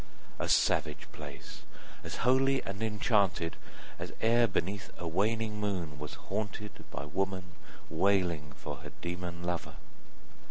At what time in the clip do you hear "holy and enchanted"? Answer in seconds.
2.25-3.55